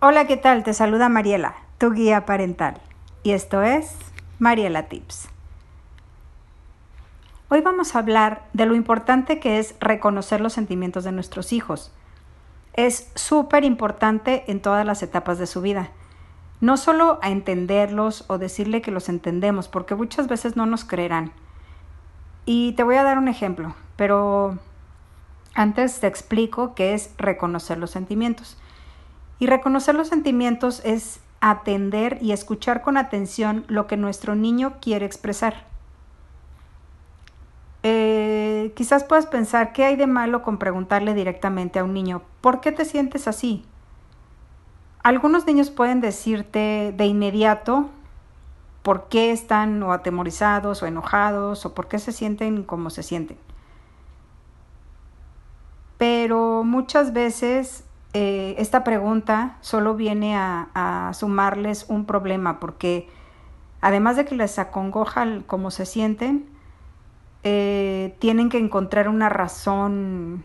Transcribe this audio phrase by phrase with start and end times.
[0.00, 0.62] Hola, ¿qué tal?
[0.62, 2.80] Te saluda Mariela, tu guía parental.
[3.22, 3.94] Y esto es
[4.38, 5.28] Mariela Tips.
[7.50, 11.92] Hoy vamos a hablar de lo importante que es reconocer los sentimientos de nuestros hijos.
[12.72, 15.90] Es súper importante en todas las etapas de su vida.
[16.60, 21.32] No solo a entenderlos o decirle que los entendemos, porque muchas veces no nos creerán.
[22.46, 24.58] Y te voy a dar un ejemplo, pero
[25.58, 28.56] antes te explico qué es reconocer los sentimientos.
[29.40, 35.04] Y reconocer los sentimientos es atender y escuchar con atención lo que nuestro niño quiere
[35.04, 35.66] expresar.
[37.82, 42.60] Eh, quizás puedas pensar qué hay de malo con preguntarle directamente a un niño, ¿por
[42.60, 43.64] qué te sientes así?
[45.02, 47.90] Algunos niños pueden decirte de inmediato
[48.84, 53.38] por qué están o atemorizados o enojados o por qué se sienten como se sienten.
[56.20, 63.08] Pero muchas veces eh, esta pregunta solo viene a, sumarles un problema porque
[63.80, 66.48] además de que les acongoja cómo se sienten,
[67.44, 70.42] eh, tienen que encontrar una razón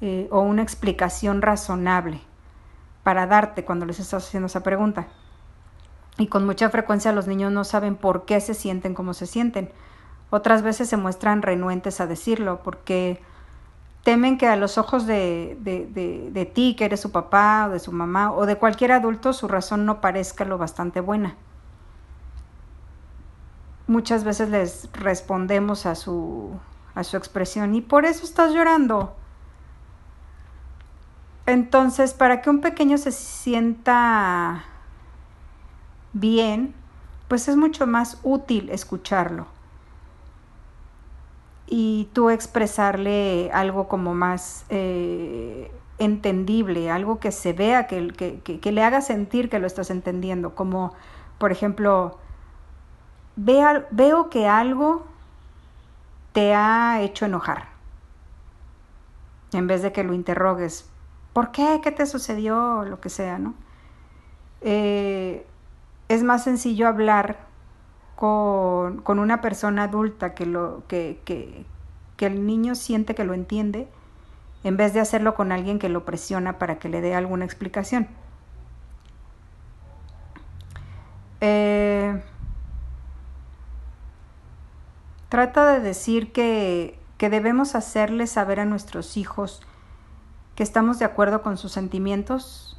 [0.00, 2.22] eh, o una explicación razonable
[3.02, 5.08] para darte cuando les estás haciendo esa pregunta.
[6.16, 9.70] Y con mucha frecuencia los niños no saben por qué se sienten como se sienten.
[10.30, 13.20] Otras veces se muestran renuentes a decirlo porque
[14.04, 17.90] temen que a los ojos de, de, ti, que eres su papá o de su
[17.90, 21.34] mamá o de cualquier adulto, su razón no parezca lo bastante buena.
[23.86, 26.52] Muchas veces les respondemos a su,
[26.94, 29.16] a su expresión y por eso estás llorando.
[31.46, 34.64] Entonces, para que un pequeño se sienta
[36.12, 36.74] bien,
[37.28, 39.46] pues es mucho más útil escucharlo
[41.66, 48.82] y tú expresarle algo como más eh, entendible, algo que se vea, que, que, le
[48.82, 50.92] haga sentir que lo estás entendiendo, como
[51.38, 52.18] por ejemplo,
[53.36, 55.06] veo que algo
[56.32, 57.68] te ha hecho enojar,
[59.52, 60.90] en vez de que lo interrogues,
[61.32, 61.80] ¿por qué?
[61.82, 62.84] ¿Qué te sucedió?
[62.84, 63.54] Lo que sea, ¿no?
[64.60, 65.46] Eh,
[66.08, 67.38] es más sencillo hablar
[68.16, 71.64] con, con una persona adulta que, lo, que, que,
[72.16, 73.88] que el niño siente que lo entiende,
[74.62, 78.08] en vez de hacerlo con alguien que lo presiona para que le dé alguna explicación.
[81.40, 82.22] Eh,
[85.28, 89.60] trata de decir que, que debemos hacerle saber a nuestros hijos
[90.54, 92.78] que estamos de acuerdo con sus sentimientos.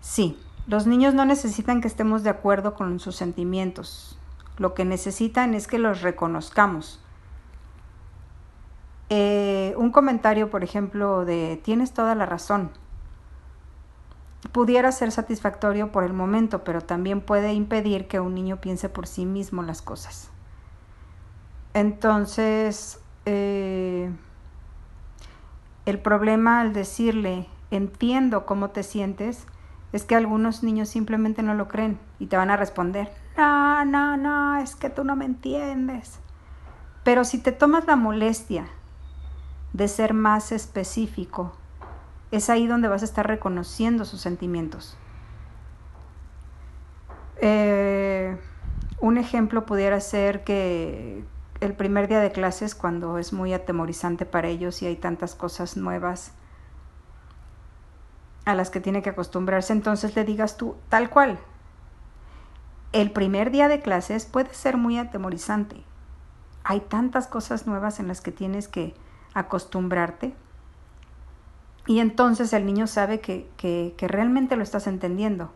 [0.00, 4.18] Sí, los niños no necesitan que estemos de acuerdo con sus sentimientos.
[4.58, 7.00] Lo que necesitan es que los reconozcamos.
[9.10, 12.70] Eh, un comentario, por ejemplo, de tienes toda la razón,
[14.52, 19.06] pudiera ser satisfactorio por el momento, pero también puede impedir que un niño piense por
[19.06, 20.30] sí mismo las cosas.
[21.74, 24.10] Entonces, eh,
[25.86, 29.46] el problema al decirle entiendo cómo te sientes
[29.92, 34.16] es que algunos niños simplemente no lo creen y te van a responder, no, no,
[34.16, 36.18] no, es que tú no me entiendes.
[37.02, 38.66] Pero si te tomas la molestia
[39.72, 41.52] de ser más específico,
[42.30, 44.96] es ahí donde vas a estar reconociendo sus sentimientos.
[47.40, 48.38] Eh,
[49.00, 51.24] un ejemplo pudiera ser que
[51.60, 55.76] el primer día de clases, cuando es muy atemorizante para ellos y hay tantas cosas
[55.76, 56.32] nuevas
[58.44, 61.38] a las que tiene que acostumbrarse, entonces le digas tú tal cual,
[62.94, 65.76] el primer día de clases puede ser muy atemorizante.
[66.62, 68.94] Hay tantas cosas nuevas en las que tienes que
[69.34, 70.32] acostumbrarte.
[71.88, 75.50] Y entonces el niño sabe que, que, realmente lo estás entendiendo.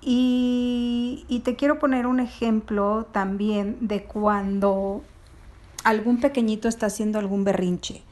[0.00, 5.02] Y, y, te quiero poner un ejemplo también de cuando
[5.82, 8.02] algún pequeñito está haciendo algún berrinche.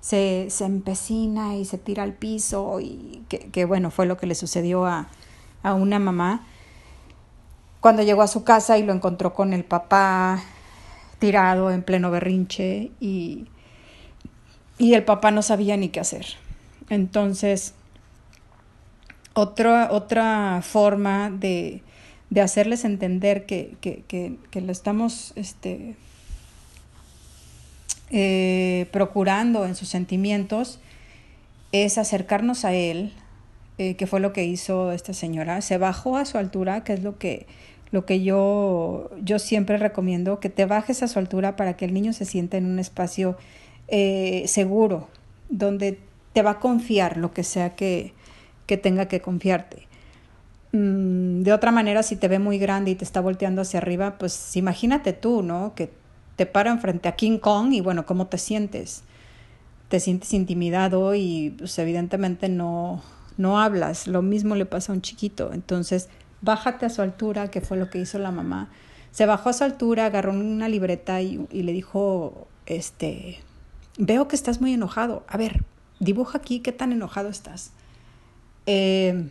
[0.00, 4.26] Se, se empecina y se tira al piso y que, que bueno, fue lo que
[4.26, 5.08] le sucedió a,
[5.62, 6.46] a una mamá
[7.84, 10.42] cuando llegó a su casa y lo encontró con el papá
[11.18, 13.44] tirado en pleno berrinche y,
[14.78, 16.24] y el papá no sabía ni qué hacer.
[16.88, 17.74] Entonces,
[19.34, 21.82] otra, otra forma de,
[22.30, 25.94] de hacerles entender que, que, que, lo estamos este,
[28.08, 30.78] eh, procurando en sus sentimientos
[31.72, 33.12] es acercarnos a él,
[33.76, 35.60] eh, que fue lo que hizo esta señora.
[35.60, 37.46] Se bajó a su altura, que es lo que
[37.94, 41.94] lo que yo, yo siempre recomiendo, que te bajes a su altura para que el
[41.94, 43.36] niño se sienta en un espacio
[43.86, 45.06] eh, seguro,
[45.48, 46.00] donde
[46.32, 48.12] te va a confiar lo que sea que,
[48.66, 49.86] que tenga que confiarte.
[50.72, 54.18] Mm, de otra manera, si te ve muy grande y te está volteando hacia arriba,
[54.18, 55.76] pues imagínate tú, ¿no?
[55.76, 55.88] Que
[56.34, 59.04] te paran frente a King Kong y bueno, ¿cómo te sientes?
[59.88, 63.04] Te sientes intimidado y pues evidentemente no,
[63.36, 64.08] no hablas.
[64.08, 65.52] Lo mismo le pasa a un chiquito.
[65.52, 66.08] Entonces,
[66.44, 68.70] bájate a su altura, que fue lo que hizo la mamá.
[69.10, 73.40] Se bajó a su altura, agarró una libreta y, y le dijo, este,
[73.98, 75.24] veo que estás muy enojado.
[75.28, 75.64] A ver,
[76.00, 77.72] dibuja aquí qué tan enojado estás.
[78.66, 79.28] Eh,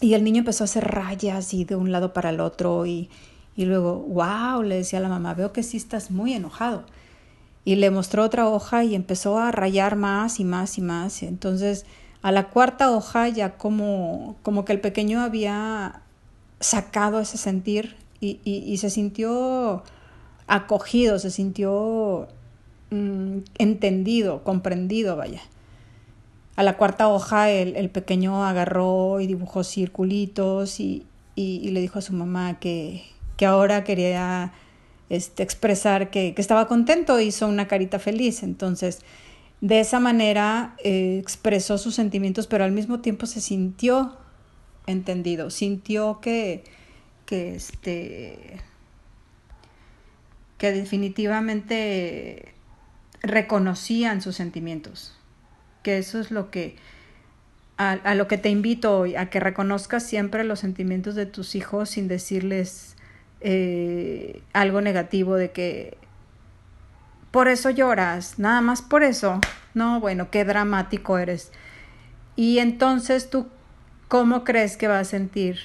[0.00, 3.08] y el niño empezó a hacer rayas y de un lado para el otro y,
[3.54, 6.84] y luego, wow, le decía a la mamá, veo que sí estás muy enojado.
[7.64, 11.22] Y le mostró otra hoja y empezó a rayar más y más y más.
[11.22, 11.86] Entonces,
[12.22, 16.02] a la cuarta hoja ya como, como que el pequeño había
[16.60, 19.82] sacado ese sentir y, y, se sintió
[20.46, 22.28] acogido, se sintió
[22.90, 25.40] mm, entendido, comprendido, vaya.
[26.54, 31.04] A la cuarta hoja el, el pequeño agarró y dibujó circulitos y,
[31.34, 33.02] y, le dijo a su mamá que,
[33.36, 34.52] que ahora quería
[35.10, 38.44] este, expresar que, que, estaba contento, hizo una carita feliz.
[38.44, 39.00] Entonces,
[39.62, 44.18] de esa manera eh, expresó sus sentimientos, pero al mismo tiempo se sintió
[44.86, 46.64] entendido, sintió que,
[47.24, 48.60] que, este,
[50.58, 52.52] que definitivamente
[53.22, 55.16] reconocían sus sentimientos
[55.82, 56.76] que eso es lo que,
[57.76, 61.90] a, lo que te invito hoy, a que reconozcas siempre los sentimientos de tus hijos
[61.90, 62.96] sin decirles
[63.40, 65.96] eh, algo negativo de que
[67.32, 69.40] por eso lloras, nada más por eso.
[69.74, 71.50] No, bueno, qué dramático eres.
[72.36, 73.48] Y entonces tú,
[74.06, 75.58] ¿cómo crees que va a sentir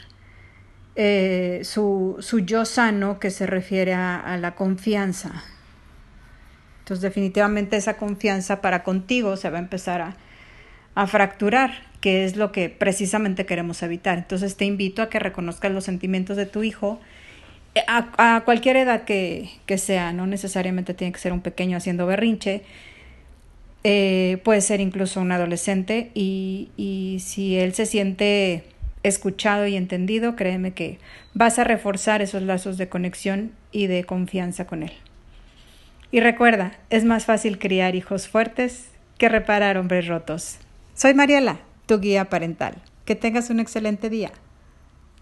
[0.96, 5.44] eh, su, su, yo sano que se refiere a la confianza?
[6.80, 10.16] Entonces definitivamente esa confianza para contigo se va a empezar a,
[10.96, 14.18] a fracturar, que es lo que precisamente queremos evitar.
[14.18, 17.02] Entonces te invito a que reconozcas los sentimientos de tu hijo
[17.88, 22.06] a, a cualquier edad que, que, sea, no necesariamente tiene que ser un pequeño haciendo
[22.06, 22.64] berrinche,
[23.84, 28.64] eh, puede ser incluso un adolescente y, y si él se siente
[29.04, 31.00] escuchado y entendido, créeme que
[31.34, 34.92] vas a reforzar esos lazos de conexión y de confianza con él.
[36.12, 40.58] Y recuerda, es más fácil criar hijos fuertes que reparar hombres rotos.
[40.94, 42.76] Soy Mariela, tu guía parental.
[43.06, 44.32] Que tengas un excelente día.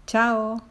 [0.06, 0.62] Chao.